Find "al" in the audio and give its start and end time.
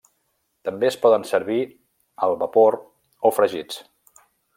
2.29-2.33